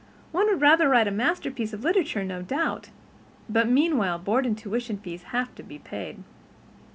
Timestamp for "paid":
5.77-6.23